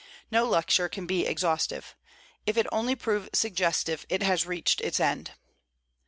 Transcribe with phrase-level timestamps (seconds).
[0.31, 1.95] No lecture can be exhaustive.
[2.47, 5.33] If it only prove suggestive, it has reached its end.